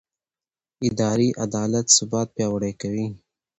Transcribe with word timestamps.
اداري 0.87 1.29
عدالت 1.43 1.85
ثبات 1.97 2.27
پیاوړی 2.35 2.73
کوي 2.81 3.07